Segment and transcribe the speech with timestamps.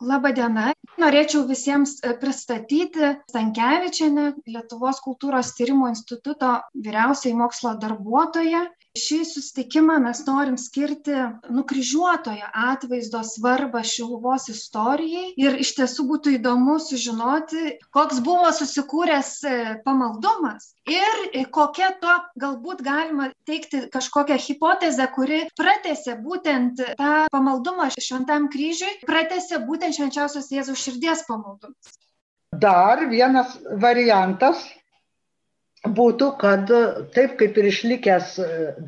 [0.00, 0.72] Labą dieną.
[1.02, 6.50] Norėčiau visiems e, pristatyti Stankevičianę, Lietuvos kultūros tyrimo instituto
[6.84, 8.60] vyriausiai mokslo darbuotoją.
[8.96, 11.14] Šį susitikimą mes norim skirti
[11.52, 19.54] nukryžiuotojo atvaizdo svarbą Šiluvos istorijai ir iš tiesų būtų įdomu sužinoti, koks buvo susikūręs e,
[19.84, 27.90] pamaldumas ir e, kokia to galbūt galima teikti kažkokią hipotezę, kuri pratėsi būtent tą pamaldumą
[27.94, 31.96] šventam kryžiui, pratėsi būtent švenčiausios Jėzaus širdies pamaldumas.
[32.56, 34.64] Dar vienas variantas
[35.96, 36.70] būtų, kad
[37.14, 38.38] taip kaip ir išlikęs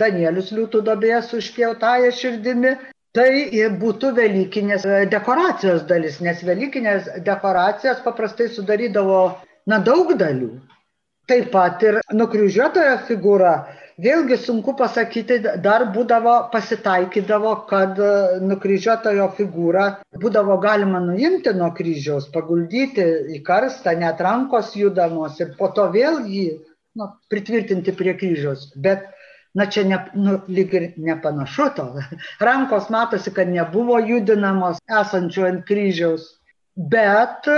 [0.00, 2.74] Danielius liūtų dobėje su išpjautąją širdimi,
[3.16, 3.30] tai
[3.80, 9.22] būtų Velykinės dekoracijos dalis, nes Velykinės dekoracijos paprastai sudarydavo
[9.66, 10.54] na, daug dalių.
[11.30, 13.52] Taip pat ir nukryžiuotojo figūra,
[14.02, 18.00] vėlgi sunku pasakyti, dar būdavo, pasitaikydavo, kad
[18.42, 19.84] nukryžiuotojo figūrą
[20.22, 23.06] būdavo galima nuimti nuo kryžiaus, paguldyti
[23.36, 26.48] į karstą, net rankos judamos ir po to vėl jį
[26.94, 28.70] nu, pritvirtinti prie kryžiaus.
[28.76, 29.06] Bet,
[29.54, 31.86] na čia ne, nu, lyg ir nepanašu to.
[32.48, 36.28] Rankos matosi, kad nebuvo judinamos esančių ant kryžiaus.
[36.90, 37.48] Bet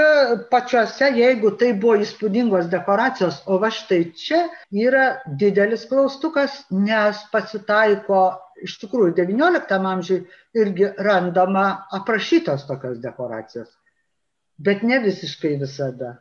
[0.51, 5.05] pačiuose, jeigu tai buvo įspūdingos dekoracijos, o va štai čia yra
[5.39, 8.23] didelis klaustukas, nes pasitaiko
[8.65, 10.25] iš tikrųjų XIX amžiui
[10.59, 11.67] irgi randama
[12.01, 13.69] aprašytos tokios dekoracijos.
[14.59, 16.17] Bet ne visiškai visada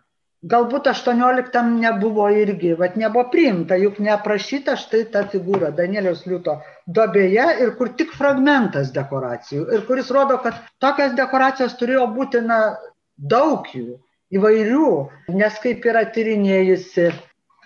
[0.49, 6.55] galbūt aštuonioliktam nebuvo irgi vat nebuvo priimta juk neaprašyta štai ta figūra danieliaus liūto
[6.87, 12.61] duobėje ir kur tik fragmentas dekoracijų ir kuris rodo kad tokios dekoracijos turėjo būti na
[13.35, 13.99] daug jų
[14.33, 14.89] įvairių
[15.37, 17.11] nes kaip yra tyrinėjusi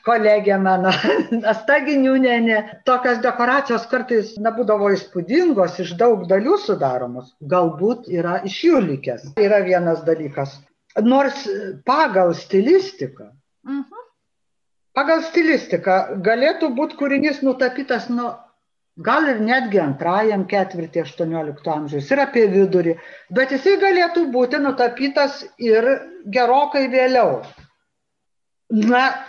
[0.06, 0.92] kolegė mano
[1.54, 2.60] asta giniūnienė
[2.92, 9.32] tokios dekoracijos kartais na būdavo įspūdingos iš daug dalių sudaromos galbūt yra iš jų likęs.
[9.42, 10.60] Yra vienas dalykas
[11.02, 11.48] nors
[11.86, 13.32] pagal stilistiką,
[13.66, 13.84] Mhm.
[14.96, 18.33] pagal stilistiką galėtų būti kūrinys nutapytas, nu,
[18.98, 22.98] gal ir netgi antrajam ketvirtį 18 amžiaus ir apie vidurį,
[23.30, 25.84] bet jisai galėtų būti nutapytas ir
[26.32, 27.44] gerokai vėliau.
[28.72, 29.26] Na,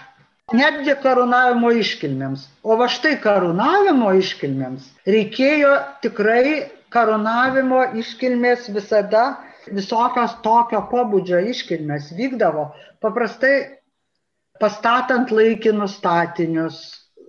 [0.55, 2.47] netgi karūnavimo iškilmėms.
[2.63, 5.75] O va štai karūnavimo iškilmėms reikėjo
[6.05, 9.37] tikrai karūnavimo iškilmės visada
[9.75, 12.69] visokios tokio pobūdžio iškilmės vykdavo
[13.03, 13.57] paprastai
[14.61, 16.79] pastatant laikinus statinius,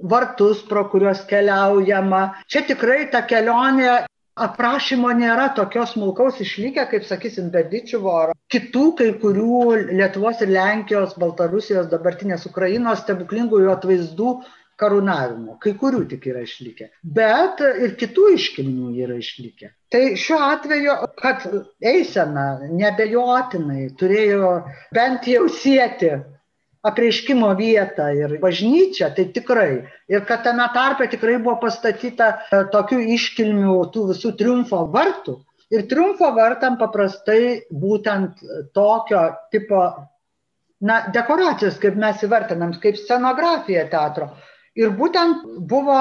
[0.04, 2.22] vartus, pro kuriuos keliaujama.
[2.48, 4.06] Čia tikrai ta kelionė
[4.38, 9.64] aprašymo nėra tokios smulkaus išlikę, kaip sakysim, Berdičiuvo ar kitų kai kurių
[9.98, 14.36] Lietuvos ir Lenkijos, Baltarusijos, dabartinės Ukrainos stebuklingųjų atvaizdų
[14.78, 15.58] karūnavimo.
[15.64, 16.92] Kai kurių tik yra išlikę.
[17.02, 19.74] Bet ir kitų iškilmių yra išlikę.
[19.94, 21.46] Tai šiuo atveju, kad
[21.80, 24.50] eisena nebejotinai turėjo
[24.96, 26.10] bent jau sieti
[26.88, 29.72] apreiškimo vietą ir bažnyčią, tai tikrai.
[30.12, 32.30] Ir kad tame tarpe tikrai buvo pastatyta
[32.74, 35.40] tokių iškilmių, tų visų triumfo vartų.
[35.72, 38.44] Ir triumfo vartam paprastai būtent
[38.76, 39.82] tokio tipo,
[40.84, 44.30] na, dekoracijos, kaip mes įvertinam, kaip scenografija teatro.
[44.78, 46.00] Ir būtent buvo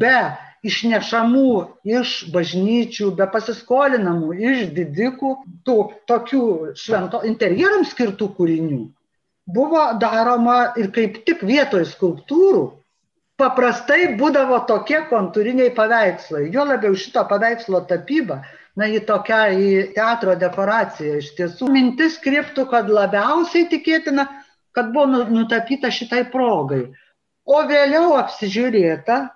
[0.00, 0.16] be
[0.64, 1.50] išnešamų
[1.96, 5.34] iš bažnyčių, be pasiskolinamų iš didikų,
[5.66, 5.78] tų
[6.10, 6.44] tokių
[6.80, 8.80] švento interjerams skirtų kūrinių,
[9.56, 12.64] buvo daroma ir kaip tik vietoj skulptūrų
[13.40, 16.46] paprastai būdavo tokie kontūriniai paveikslai.
[16.54, 18.42] Jo labiau šito paveikslo tapyba,
[18.78, 21.20] na, į tokią į teatro dekoraciją.
[21.22, 24.28] Iš tiesų, mintis kryptų, kad labiausiai tikėtina,
[24.74, 26.86] kad buvo nu, nutapyta šitai progai.
[27.44, 29.26] O vėliau apsižiūrėta,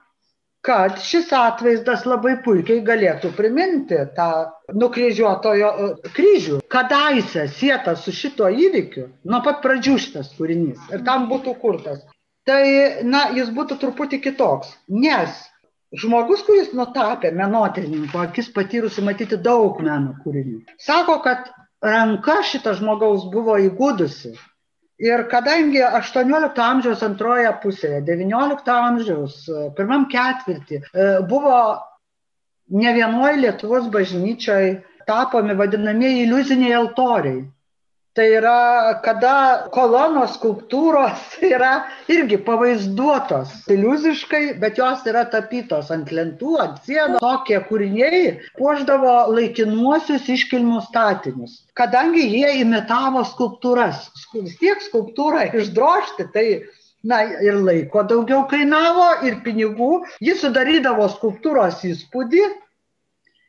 [0.68, 4.28] kad šis atvaizdas labai puikiai galėtų priminti tą
[4.76, 5.70] nukryžiuotojo
[6.16, 6.58] kryžių.
[6.74, 12.02] Kadaise sieta su šito įvykiu, nuo pat pradžių šitas kūrinys ir tam būtų kurtas.
[12.48, 12.64] Tai,
[13.04, 15.40] na, jis būtų truputį kitoks, nes
[16.02, 21.48] žmogus, kuris nutapė menotrininko akis patyrusi matyti daug meno kūrinių, sako, kad
[21.84, 24.34] ranka šito žmogaus buvo įgudusi
[24.98, 29.36] Ir kadangi 18 amžiaus antroje pusėje, 19 amžiaus
[29.76, 30.80] pirmam ketvirtį
[31.30, 31.58] buvo
[32.68, 34.72] ne vienoje Lietuvos bažnyčioje
[35.06, 37.44] tapomi vadinamieji iliuziniai altoriai.
[38.19, 39.32] Tai yra, kada
[39.70, 47.20] kolonos skulptūros yra irgi pavaizduotos iliuziškai, bet jos yra tapytos ant lentų, ant sienų.
[47.23, 51.61] Tokie kūriniai puoždavo laikinuosius iškilmių statinius.
[51.79, 56.47] Kadangi jie imitavo skulptūras, vis tiek skulptūrą išdrošti, tai
[57.06, 59.93] na ir laiko daugiau kainavo, ir pinigų.
[60.19, 62.49] Jis sudarydavo skulptūros įspūdį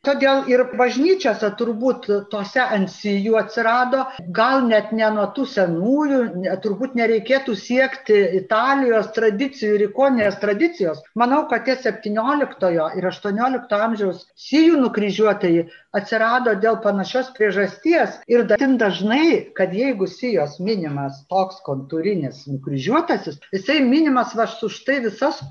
[0.08, 4.06] Todėl ir bažnyčiose turbūt tose ant sijų atsirado,
[4.38, 6.20] gal net ne nuo tų senųjų,
[6.64, 11.02] turbūt nereikėtų siekti Italijos tradicijų ir ikonės tradicijos.
[11.22, 15.68] Manau, kad tie 17 ir 18 amžiaus sijų nukryžiuotojai
[16.00, 23.82] atsirado dėl panašios priežasties ir datin dažnai, kad jeigu sijos minimas toks kontūrinis nukryžiuotasis, jisai
[23.84, 25.44] minimas va už tai visas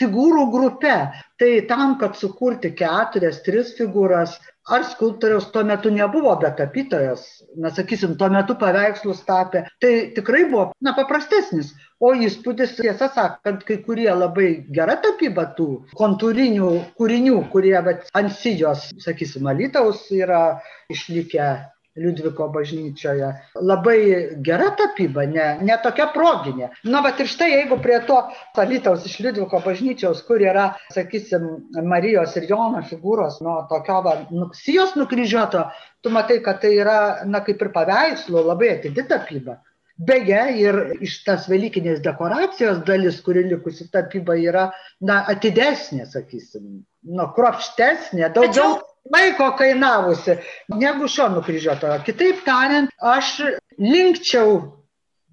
[0.00, 0.96] figūrų grupe.
[1.42, 4.36] Tai tam, kad sukurti keturias, tris figūras,
[4.70, 7.24] ar skulptoriaus tuo metu nebuvo, bet tapytojas,
[7.58, 11.72] mes sakysim, tuo metu paveikslus tapė, tai tikrai buvo, na, paprastesnis.
[12.02, 15.68] O įspūdis, tiesą sakant, kai kurie labai gera tapyba tų
[15.98, 21.52] kontūrinių kūrinių, kurie bet, ant sijos, sakysim, Alytaus yra išlikę
[21.96, 23.28] Liudviko bažnyčioje.
[23.60, 23.98] Labai
[24.44, 26.70] gera tapyba, ne, ne tokia proginė.
[26.88, 28.16] Na, bet ir štai jeigu prie to
[28.62, 31.44] Alytaus iš Liudviko bažnyčiaus, kur yra, sakysim,
[31.84, 35.66] Marijos ir Jono figūros, nuo tokio va, nu, sijos nukryžiuoto,
[36.00, 36.96] tu matai, kad tai yra,
[37.28, 39.58] na, kaip ir paveikslų, labai atidi tapyba.
[40.02, 44.70] Beje, ir iš tas Velykinės dekoracijos dalis, kuri likusi tapyba yra,
[45.04, 48.48] na, atidesnė, sakysim, nu, kropštesnė, daugiau.
[48.48, 50.36] Tačiau laiko kainavusi
[50.78, 51.98] negu šio nukryžiuotojo.
[52.06, 53.40] Kitaip tariant, aš
[53.78, 54.60] linkčiau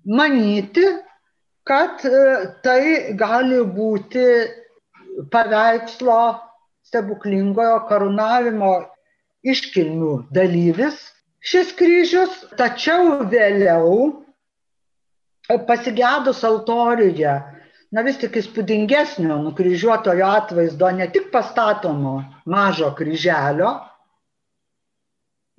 [0.05, 0.85] manyti,
[1.67, 2.23] kad e,
[2.65, 4.25] tai gali būti
[5.31, 6.21] paveikslo
[6.89, 8.71] stebuklingojo karūnavimo
[9.45, 10.97] iškilmių dalyvis
[11.45, 14.25] šis kryžius, tačiau vėliau
[15.69, 17.37] pasigėdus altoriuje
[17.95, 22.19] na vis tik įspūdingesnio nukryžiuotojo atvaizdo, ne tik pastatomo
[22.49, 23.77] mažo kryželio.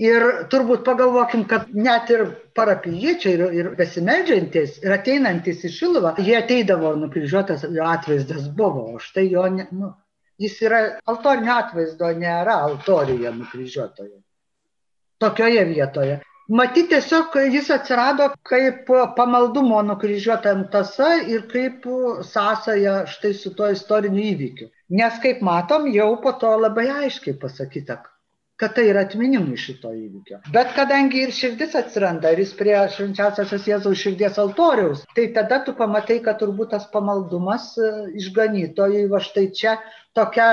[0.01, 2.23] Ir turbūt pagalvokim, kad net ir
[2.57, 9.27] parapijiečiai ir, ir besimeldžiantis ir ateinantis į Šiluvą, jie ateidavo nukryžiuotas atvaizdas buvo, o štai
[9.29, 9.91] jo, ne, nu,
[10.41, 14.17] jis yra altorinio atvaizdo, nėra altorija nukryžiuotojo.
[15.21, 16.17] Tokioje vietoje.
[16.51, 21.85] Matyt, tiesiog jis atsirado kaip pamaldumo nukryžiuotam tasa ir kaip
[22.27, 24.67] sąsaja štai su tuo istoriniu įvykiu.
[25.01, 28.01] Nes, kaip matom, jau po to labai aiškiai pasakyta,
[28.59, 30.41] kad tai yra atminimai šito įvykio.
[30.57, 35.77] Bet kadangi ir širdis atsiranda, ir jis prie švenčiausiosios Jėzaus širdies altoriaus, tai tada tu
[35.79, 37.77] pamatai, kad turbūt tas pamaldumas
[38.25, 39.79] išganytojui va štai čia
[40.19, 40.51] tokia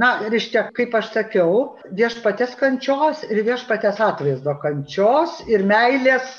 [0.00, 1.56] Na, reiškia, kaip aš sakiau,
[1.98, 6.30] viešpatės kančios ir viešpatės atvaizdo kančios ir meilės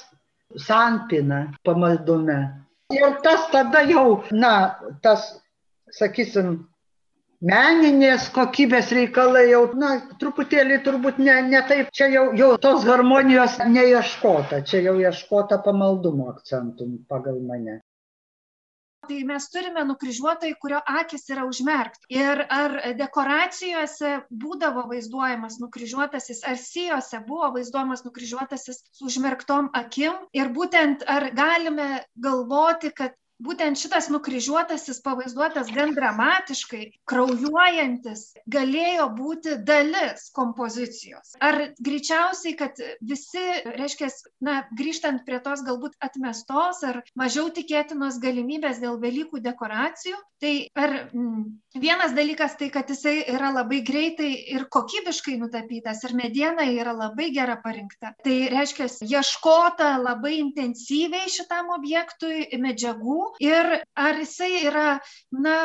[0.58, 2.40] sampina pamaldume.
[2.94, 4.54] Ir tas tada jau, na,
[5.06, 5.28] tas,
[5.94, 6.64] sakysim,
[7.46, 13.62] meninės kokybės reikalai jau, na, truputėlį turbūt ne, ne taip, čia jau, jau tos harmonijos
[13.70, 17.84] neieškota, čia jau ieškota pamaldumo akcentų pagal mane
[19.08, 22.08] tai mes turime nukryžiuotojai, kurio akis yra užmerkti.
[22.14, 24.14] Ir ar dekoracijose
[24.44, 30.16] būdavo vaizduojamas nukryžiuotasis, ar sijose buvo vaizduojamas nukryžiuotasis su užmerktom akim.
[30.34, 39.57] Ir būtent ar galime galvoti, kad būtent šitas nukryžiuotasis pavaizduotas gan dramatiškai, kraujuojantis, galėjo būti
[39.68, 41.36] dalis kompozicijos.
[41.44, 43.44] Ar greičiausiai, kad visi,
[43.78, 44.10] reiškia,
[44.44, 50.94] na, grįžtant prie tos galbūt atmestos ar mažiau tikėtinos galimybės dėl Velykų dekoracijų, tai ar
[51.13, 51.44] mm,
[51.80, 57.30] vienas dalykas tai, kad jisai yra labai greitai ir kokybiškai nutapytas ir mediena yra labai
[57.36, 58.13] gera parinkta.
[58.24, 64.99] Tai reiškia, ieškota labai intensyviai šitam objektui medžiagų ir ar jisai yra,
[65.31, 65.56] na,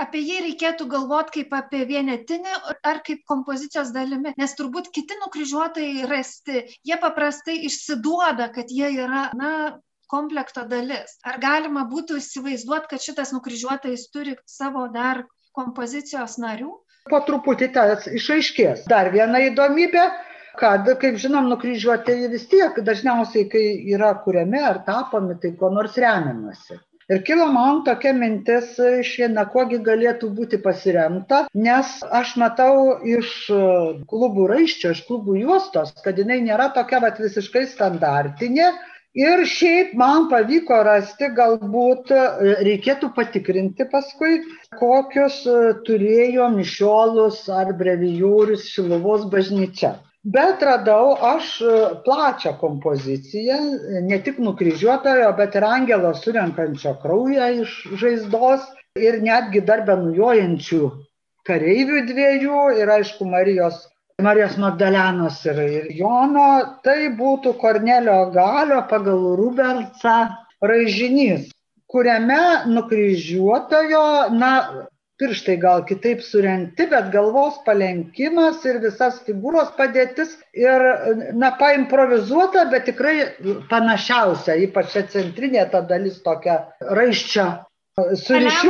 [0.00, 2.54] apie jį reikėtų galvoti kaip apie vienetinį
[2.84, 9.30] ar kaip kompozicijos dalimi, nes turbūt kiti nukryžiuotojai rasti, jie paprastai išsiduoda, kad jie yra,
[9.38, 9.52] na,
[10.10, 11.18] komplekto dalis.
[11.26, 15.24] Ar galima būtų įsivaizduoti, kad šitas nukryžiuotojas turi savo dar
[15.56, 16.72] kompozicijos narių?
[17.10, 18.86] Po truputį tas išaiškės.
[18.90, 20.04] Dar viena įdomybė,
[20.58, 25.98] kad, kaip žinom, nukryžiuotieji vis tiek dažniausiai, kai yra kuriami ar tapomi, tai ko nors
[26.00, 26.80] remiamasi.
[27.14, 28.72] Ir kilo man tokia mintis,
[29.08, 33.28] šiandien, kuogi galėtų būti pasiremta, nes aš matau iš
[34.10, 38.72] klubų raiščio, iš klubų juostos, kad jinai nėra tokia vat, visiškai standartinė.
[39.16, 42.10] Ir šiaip man pavyko rasti, galbūt
[42.66, 44.42] reikėtų patikrinti paskui,
[44.82, 45.38] kokius
[45.86, 49.94] turėjo mišiolus ar brevijorius Šiluvos bažnyčia
[50.34, 51.72] bet radau aš e,
[52.04, 53.58] plačią kompoziciją,
[54.10, 58.64] ne tik nukryžiuotojo, bet ir angelo surenkančio kraują iš žaizdos
[58.98, 60.80] ir netgi dar be nujojančių
[61.46, 63.84] kareivių dviejų ir aišku Marijos,
[64.22, 66.48] Marijos Magdalenos ir, ir Jono,
[66.82, 70.16] tai būtų Kornelio galio pagal Rubertsą
[70.64, 71.52] raižinys,
[71.86, 74.52] kuriame nukryžiuotojo, na,
[75.20, 80.84] pirštai gal kitaip surenti, bet galvos palenkimas ir visas figūros padėtis ir,
[81.40, 83.14] na, paimprovizuota, bet tikrai
[83.70, 86.60] panašiausia, ypač čia centrinė ta dalis tokia
[87.00, 87.46] raiščia.
[87.96, 88.68] Surišti.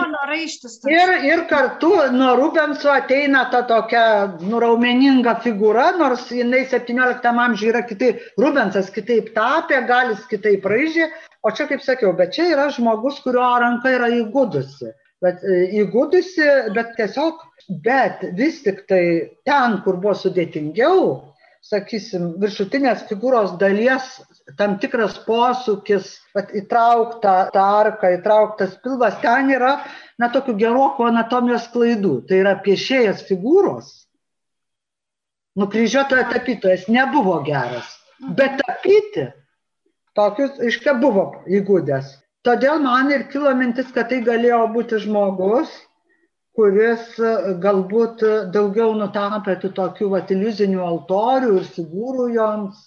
[0.87, 4.05] Ir, ir kartu nuo Rubenso ateina ta tokia
[4.39, 11.11] nuraumeninga figūra, nors jinai 17 amžiuje yra kitaip, Rubensas kitaip tapė, galis kitaip raižė,
[11.43, 14.95] o čia kaip sakiau, bet čia yra žmogus, kurio ranka yra įgudusi
[15.25, 16.47] bet e, įgudusi,
[16.77, 17.41] bet tiesiog,
[17.85, 19.03] bet vis tik tai
[19.49, 21.07] ten, kur buvo sudėtingiau,
[21.67, 24.07] sakysim, viršutinės figūros dalies
[24.59, 26.13] tam tikras posūkis,
[26.61, 29.73] įtraukta tarka, įtrauktas pilvas, ten yra,
[30.21, 32.21] na, tokių gerokų anatomijos klaidų.
[32.29, 33.91] Tai yra piešėjas figūros,
[35.59, 37.97] nukryžiuotojo tapytojas nebuvo geras,
[38.39, 39.27] bet tapyti
[40.17, 42.15] tokius, iškia, buvo įgūdęs.
[42.47, 45.73] Todėl man ir kilo mintis, kad tai galėjo būti žmogus,
[46.55, 47.33] kuris e,
[47.65, 48.23] galbūt
[48.55, 52.87] daugiau nutapė tų tokių vat, iliuzinių altorių ir figūrų joms.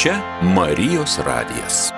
[0.00, 0.14] Čia
[0.54, 1.88] Marijos radijas.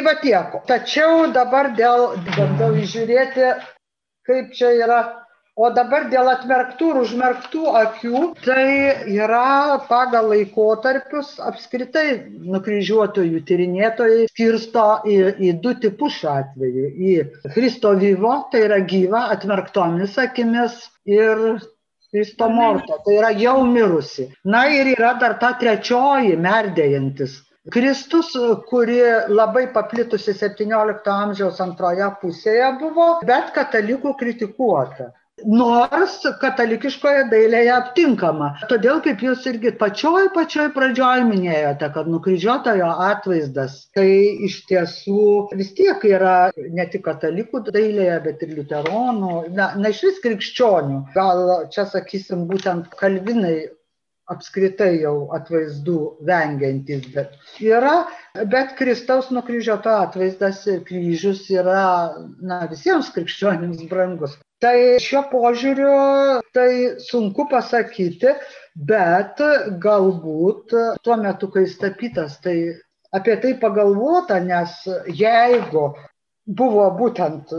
[0.00, 0.52] Tai va tiek.
[0.64, 2.02] Tačiau dabar dėl,
[2.32, 3.48] bandau įžiūrėti,
[4.24, 5.00] kaip čia yra.
[5.60, 8.62] O dabar dėl atmerktų ir užmerktų akių, tai
[9.12, 12.06] yra pagal laikotarpius apskritai
[12.54, 16.86] nukryžiuotojų tyrinėtojai skirsto į, į du tipus šiuo atveju.
[17.10, 21.44] Į Kristo vyvo, tai yra gyva, atmerktomis akimis ir
[22.08, 24.30] Kristo morto, tai yra jau mirusi.
[24.48, 28.32] Na ir yra dar ta trečioji merdėjantis Kristus,
[28.70, 35.10] kuri labai paplitusi 17 amžiaus antroje pusėje buvo, bet katalikų kritikuota.
[35.46, 38.50] Nors katalikiškoje dailėje aptinkama.
[38.68, 44.08] Todėl, kaip jūs irgi pačioj, pačioj pradžioj minėjote, kad nukryžiuotojo atvaizdas, tai
[44.48, 45.24] iš tiesų
[45.56, 51.02] vis tiek yra ne tik katalikų dailėje, bet ir liuteronų, na, na iš vis krikščionių.
[51.16, 53.70] Gal čia sakysim, būtent kalvinai
[54.30, 55.96] apskritai jau atvaizdų
[56.28, 57.34] vengiantis, bet
[57.64, 57.94] yra,
[58.52, 61.82] bet Kristaus nukryžiuoto atvaizdas ir kryžius yra
[62.38, 64.36] na, visiems krikščionims brangus.
[64.60, 65.92] Tai šiuo požiūriu
[66.54, 66.70] tai
[67.00, 68.34] sunku pasakyti,
[68.90, 69.40] bet
[69.82, 72.56] galbūt tuo metu, kai jis tapytas, tai
[73.16, 74.76] apie tai pagalvota, nes
[75.08, 75.88] jeigu
[76.46, 77.54] buvo būtent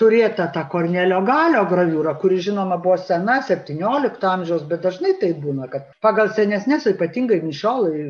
[0.00, 5.68] turėta ta Kornelio galio graviūra, kuri žinoma buvo sena 17 amžiaus, bet dažnai tai būna,
[5.72, 8.06] kad pagal senesnės, ypatingai mišolai,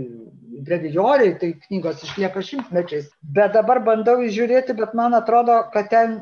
[0.66, 3.11] brevijoriai, tai knygos išlieka šimtmečiais.
[3.37, 6.19] Bet dabar bandau įžiūrėti, bet man atrodo, kad ten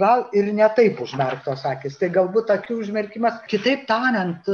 [0.00, 1.98] gal ir netaip užmerktos akis.
[2.00, 4.48] Tai galbūt akių užmerkimas, kitaip tariant,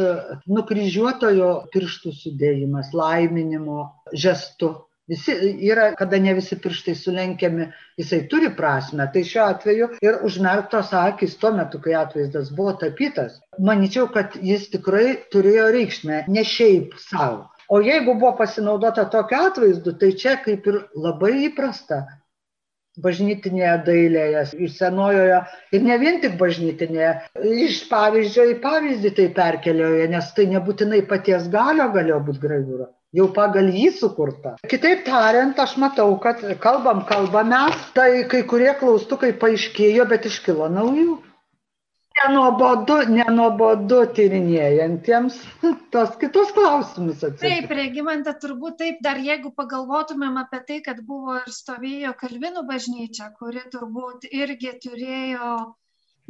[0.50, 4.74] nukryžiuotojo pirštų sudėjimas, laiminimo žestu
[5.10, 5.34] Visi
[5.66, 7.64] yra, kada ne visi pirštai sulenkiami,
[7.98, 9.08] jisai turi prasme.
[9.14, 13.40] Tai šiuo atveju ir užmerktos akis tuo metu, kai atvaizdas buvo tapytas,
[13.70, 17.48] manyčiau, kad jis tikrai turėjo reikšmę, ne šiaip savo.
[17.70, 22.00] O jeigu buvo pasinaudota tokiu atvaizdu, tai čia kaip ir labai įprasta
[23.02, 25.42] bažnytinėje dailėje, iš senojoje
[25.74, 27.12] ir ne vien tik bažnytinėje,
[27.66, 33.26] iš pavyzdžio į pavyzdį tai perkelioje, nes tai nebūtinai paties galio galėjo būti gravūra jau
[33.34, 34.54] pagal jį sukurta.
[34.70, 37.64] Kitaip tariant, aš matau, kad kalbam kalbame,
[37.96, 41.18] tai kai kurie klaustukai paaiškėjo, bet iškilo naujų.
[42.20, 45.36] Nenobodu, nenobodu tyrinėjantiems
[45.94, 47.46] tos kitus klausimus atsakyti.
[47.46, 53.30] Taip, regimantė, turbūt taip, dar jeigu pagalvotumėm apie tai, kad buvo ir stovėjo Kalvinų bažnyčia,
[53.38, 55.54] kuri turbūt irgi turėjo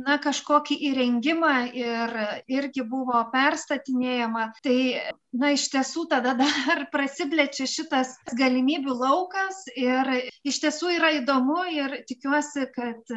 [0.07, 2.15] na kažkokį įrengimą ir
[2.51, 4.51] irgi buvo perstatinėjama.
[4.65, 4.79] Tai
[5.33, 10.11] na iš tiesų tada dar prasiplečia šitas galimybių laukas ir
[10.47, 13.13] iš tiesų yra įdomu ir tikiuosi kad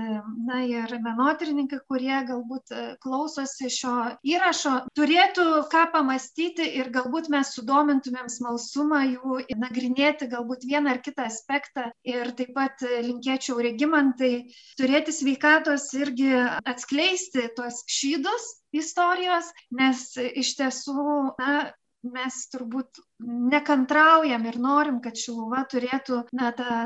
[0.47, 2.73] na ir menotyrininkai kurie galbūt
[3.03, 3.95] klausosi šio
[4.27, 11.27] įrašo turėtų ką pamąstyti ir galbūt mes sudomintumėm smalsumą jų nagrinėti galbūt vieną ar kitą
[11.29, 11.89] aspektą.
[12.07, 14.33] Ir taip pat linkėčiau regimantai
[14.79, 16.29] turėti sveikatos irgi
[16.73, 21.07] atskleisti tuos šydus istorijos, nes iš tiesų,
[21.39, 21.55] na,
[22.03, 26.79] mes turbūt nekantraujam ir norim, kad Šiluva turėtų na, tą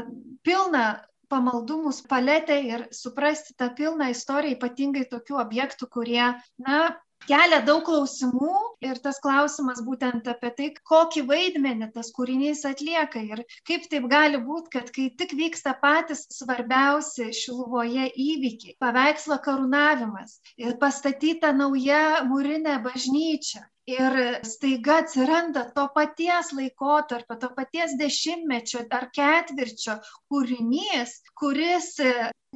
[0.45, 0.87] pilną
[1.31, 6.27] pamaldumus paletę ir suprasti tą pilną istoriją, ypatingai tokių objektų, kurie,
[6.61, 6.77] na,
[7.25, 8.51] kelia daug klausimų
[8.87, 14.41] ir tas klausimas būtent apie tai, kokį vaidmenį tas kūrinys atlieka ir kaip taip gali
[14.49, 22.77] būti, kad kai tik vyksta patys svarbiausi Šiluvoje įvykiai, paveikslo karūnavimas ir pastatyta nauja mūrinė
[22.85, 29.99] bažnyčia, ir staiga atsiranda to paties laikotarpio, to paties dešimtmečio ar ketvirčio
[30.31, 31.95] kūrinys, kuris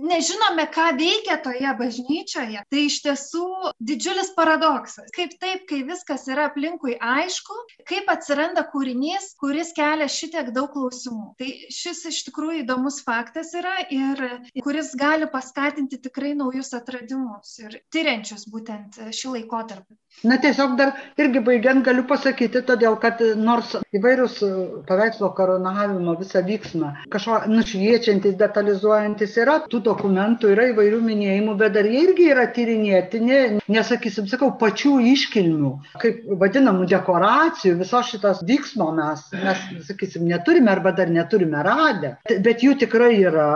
[0.02, 3.46] nežinome, ką veikia toje bažnyčioje, tai iš tiesų
[3.84, 5.12] didžiulis paradoksas.
[5.16, 7.58] Kaip taip, kai viskas yra aplinkui aišku,
[7.90, 11.34] kaip atsiranda kūrinys, kuris kelia šitiek daug klausimų.
[11.40, 14.24] Tai šis iš tikrųjų įdomus faktas yra ir
[14.64, 20.00] kuris gali paskatinti tikrai naujus atradimus ir tyriančius būtent šį laikotarpį.
[20.24, 24.36] Na tiesiog dar irgi baigiant galiu pasakyti, todėl kad nors įvairius
[24.86, 31.90] paveikslo karūnavimo visą vyksmą kažko nušviečiantis, detalizuojantis yra, tų dokumentų yra įvairių minėjimų, bet dar
[31.90, 33.40] jie irgi yra tyrinėtini,
[33.72, 35.72] nesakysim, sakau, pačių iškilmių,
[36.04, 42.14] kaip vadinamų dekoracijų, viso šitos vyksmo mes, mes, sakysim, neturime arba dar neturime radę,
[42.46, 43.50] bet jų tikrai yra,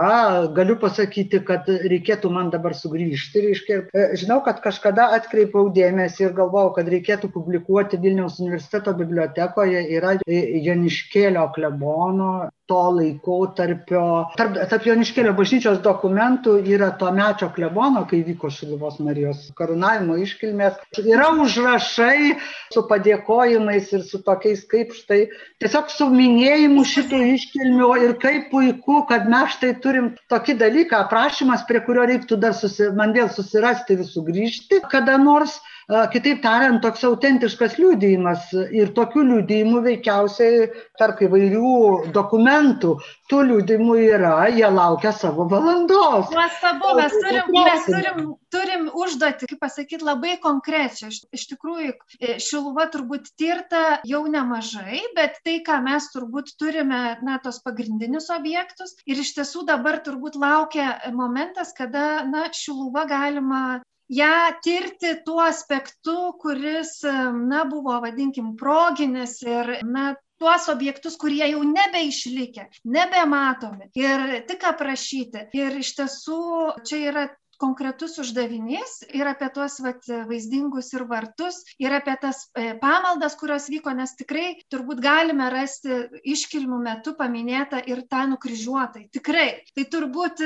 [0.56, 3.80] galiu pasakyti, kad reikėtų man dabar sugrįžti, reiškia,
[4.18, 10.16] žinau, kad kažkada atkreipiau dėmesį ir gal galvojau, kad reikėtų publikuoti Vilniaus universiteto bibliotekoje, yra
[10.26, 12.32] Joniškėlio klebono
[12.66, 14.02] to laikotarpio,
[14.38, 20.80] tarp, tarp Joniškėlio bažnyčios dokumentų yra to mečio klebono, kai vyko Šiluvos Marijos karūnavimo iškilmės.
[20.98, 22.34] Yra užrašai
[22.74, 25.20] su padėkojimais ir su tokiais kaip štai,
[25.62, 31.64] tiesiog su minėjimu šitų iškilmių ir kaip puiku, kad mes štai turim tokį dalyką, aprašymas,
[31.70, 35.60] prie kurio reiktų dar susi, man vėl susirasti ir sugrįžti kada nors.
[35.86, 40.64] Kitaip tariant, toks autentiškas liūdėjimas ir tokių liūdėjimų veikiausiai
[40.98, 42.96] tarp įvairių dokumentų,
[43.30, 46.34] tų liūdimų yra, jie laukia savo valandos.
[46.34, 51.12] Nuostabu, mes turim, mes turim, turim užduoti, kaip pasakyti, labai konkrečią.
[51.14, 57.04] Iš, iš tikrųjų, e, Šiluva turbūt tirta jau nemažai, bet tai, ką mes turbūt turime,
[57.22, 63.66] na, tos pagrindinius objektus ir iš tiesų dabar turbūt laukia momentas, kada, na, Šiluva galima
[64.08, 71.62] ją tirti tuo aspektu, kuris, na, buvo, vadinkim, proginis ir, na, tuos objektus, kurie jau
[71.64, 75.48] nebeišlikę, nebematomi ir tik aprašyti.
[75.56, 76.40] Ir iš tiesų
[76.84, 82.74] čia yra konkretus uždavinys ir apie tuos vat, vaizdingus ir vartus, ir apie tas e,
[82.82, 86.02] pamaldas, kurios vyko, nes tikrai turbūt galime rasti
[86.34, 89.06] iškilmių metu paminėtą ir tą nukryžiuotą.
[89.16, 89.48] Tikrai.
[89.72, 90.44] Tai turbūt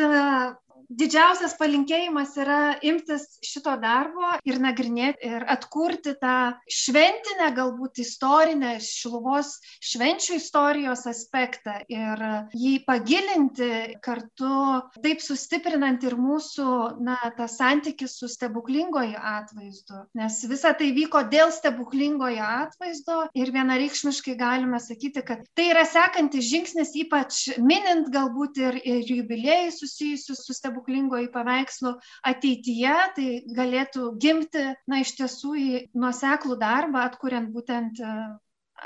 [0.90, 9.54] didžiausias palinkėjimas yra imtis šito darbo ir nagrinėti ir atkurti tą šventinę, galbūt istorinę Šiluvos
[9.86, 12.24] švenčių istorijos aspektą ir
[12.56, 13.70] jį pagilinti
[14.02, 16.68] kartu, taip sustiprinant ir mūsų,
[17.06, 20.04] na, tą santykį su stebuklingoju atvaizdu.
[20.18, 26.48] Nes visa tai vyko dėl stebuklingojo atvaizdo ir vienareikšmiškai galime sakyti, kad tai yra sekantis
[26.50, 31.90] žingsnis, ypač minint galbūt ir, ir jubiliejai susijusius su stebuklingoju stebuklingoji paveikslų
[32.30, 38.14] ateityje, tai galėtų gimti, na, iš tiesų į nuoseklų darbą, atkuriant būtent e,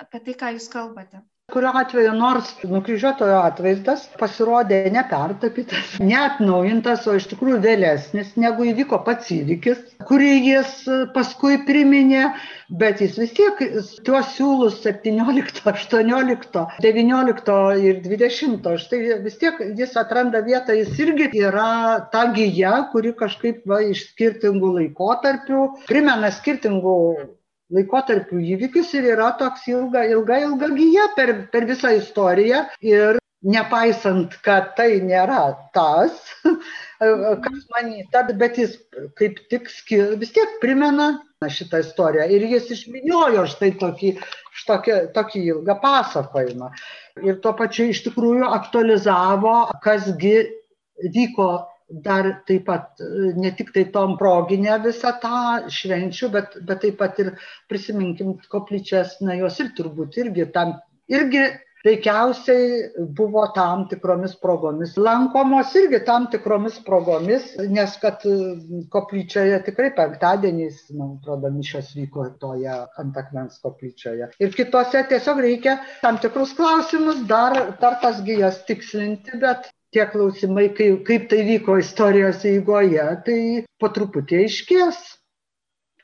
[0.02, 1.22] apie tai, ką jūs kalbate
[1.54, 9.30] kuriuo atveju nors nukryžiuotojo atvaizdas pasirodė nepertapytas, neatnaujintas, o iš tikrųjų vėlesnis negu įvyko pats
[9.34, 10.72] įvykis, kurį jis
[11.14, 12.24] paskui priminė,
[12.80, 13.62] bet jis vis tiek
[14.08, 21.30] tuos siūlus 17, 18, 19 ir 20, štai vis tiek jis atranda vietą, jis irgi
[21.44, 21.70] yra
[22.10, 26.98] ta gyja, kuri kažkaip va, iš skirtingų laikotarpių primena skirtingų
[27.72, 32.64] laikotarpių įvykius ir yra toks ilga, ilga, ilga gyja per, per visą istoriją.
[32.84, 35.42] Ir nepaisant, kad tai nėra
[35.76, 36.16] tas,
[37.44, 38.78] kas manyta, bet jis
[39.20, 42.24] kaip tik skir, vis tiek primena šitą istoriją.
[42.32, 44.14] Ir jis išminiojo štai tokį,
[44.60, 46.70] šitokį, tokį ilgą pasakojimą.
[47.24, 50.38] Ir tuo pačiu iš tikrųjų aktualizavo, kasgi
[51.14, 51.50] vyko
[51.88, 53.02] dar taip pat
[53.36, 57.34] ne tik tai tom proginę visą tą švenčių, bet, bet taip pat ir
[57.68, 60.78] prisiminkim koplyčias, na jos ir turbūt irgi tam,
[61.12, 61.44] irgi
[61.84, 68.24] veikiausiai buvo tam tikromis progomis lankomos irgi tam tikromis progomis, nes kad
[68.94, 74.30] koplyčioje tikrai penktadieniais, man atrodo, mišos vyko toje ant akmens koplyčioje.
[74.40, 80.68] Ir kitose tiesiog reikia tam tikrus klausimus dar, dar tas gijas tikslinti, bet tie klausimai,
[80.76, 83.38] kaip, kaip tai vyko istorijos eigoje, tai
[83.80, 85.00] po truputį aiškės.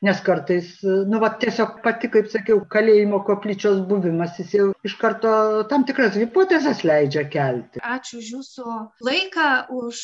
[0.00, 5.32] Nes kartais nu vat tiesiog pati kaip sakiau kalėjimo koplyčios buvimas jis jau iš karto
[5.68, 7.82] tam tikras hipotezes leidžia kelti.
[7.84, 10.00] Ačiū už jūsų laiką už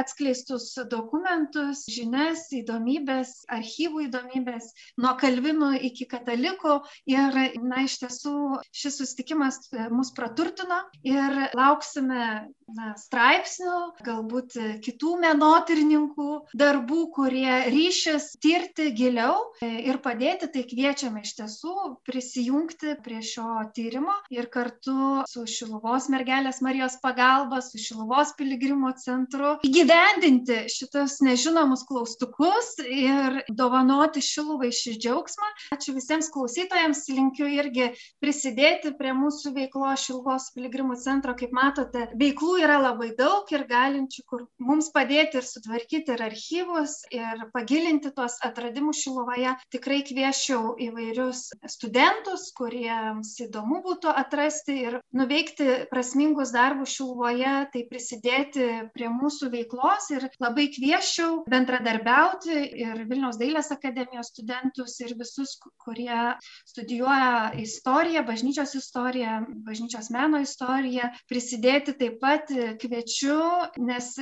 [0.00, 6.78] atskleistus dokumentus žinias įdomybes archyvų įdomybes nuo kalvinų iki katalikų.
[7.12, 8.34] Ir na iš tiesų
[8.72, 9.60] šis susitikimas
[9.92, 13.76] mus praturtino ir lauksime na straipsnių
[14.06, 19.33] galbūt kitų menotyrininkų darbų kurie ryšis tirti giliau
[19.64, 21.74] ir padėti tai kviečiame iš tiesų
[22.06, 29.54] prisijungti prie šio tyrimo ir kartu su šiluvos mergelės marijos pagalba su šiluvos piligrimų centru
[29.66, 35.50] įgyvendinti šitus nežinomus klaustukus ir dovanoti šiluvai šį džiaugsmą.
[35.76, 37.90] Ačiū visiems klausytojams linkiu irgi
[38.22, 41.34] prisidėti prie mūsų veiklos šiluvos piligrimų centro.
[41.38, 47.00] Kaip matote veiklų yra labai daug ir galinčių kur mums padėti ir sutvarkyti ir archyvus
[47.14, 55.86] ir pagilinti tuos atradimus šiluvoje tikrai kviesčiau įvairius studentus kuriems įdomu būtų atrasti ir nuveikti
[55.90, 60.10] prasmingus darbus šiluvoje tai prisidėti prie mūsų veiklos.
[60.12, 66.36] Ir labai kviesčiau bendradarbiauti ir vilniaus dailės akademijos studentus ir visus kurie
[66.68, 71.10] studijuoja istoriją bažnyčios istoriją bažnyčios meno istoriją.
[71.28, 73.40] Prisidėti taip pat kviečiu
[73.78, 74.12] nes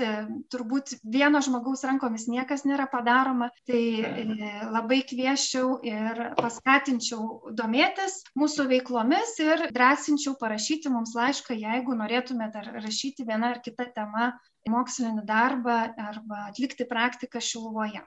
[0.53, 3.51] turbūt vieno žmogaus rankomis niekas nėra padaroma.
[3.69, 3.83] Tai
[4.73, 12.69] labai kviesčiau ir paskatinčiau domėtis mūsų veiklomis ir drąsinčiau parašyti mums laišką jeigu norėtumėt ar
[12.85, 14.33] rašyti viena ar kita tema
[14.69, 15.79] mokslinį darbą
[16.11, 18.03] arba atlikti praktiką šiluvoje